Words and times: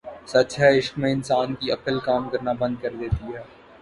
سچ 0.27 0.57
ہے 0.59 0.69
عشق 0.77 0.97
میں 0.99 1.11
انسان 1.11 1.53
کی 1.55 1.71
عقل 1.71 1.99
کام 1.99 2.27
کرنا 2.29 2.53
بند 2.59 2.75
کر 2.81 2.95
دیتی 2.99 3.33
ہے 3.33 3.43